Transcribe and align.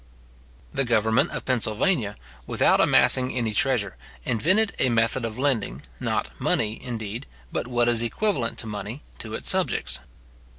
The 0.73 0.83
government 0.83 1.29
of 1.29 1.45
Pennsylvania, 1.45 2.15
without 2.47 2.81
amassing 2.81 3.37
any 3.37 3.53
treasure, 3.53 3.97
invented 4.25 4.73
a 4.79 4.89
method 4.89 5.23
of 5.23 5.37
lending, 5.37 5.83
not 5.99 6.29
money, 6.39 6.83
indeed, 6.83 7.27
but 7.51 7.67
what 7.67 7.87
is 7.87 8.01
equivalent 8.01 8.57
to 8.57 8.65
money, 8.65 9.03
to 9.19 9.35
its 9.35 9.47
subjects. 9.51 9.99